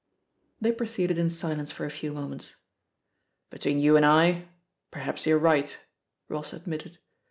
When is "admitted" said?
6.53-6.97